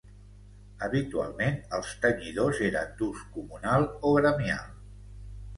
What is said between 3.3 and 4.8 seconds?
comunal o gremial.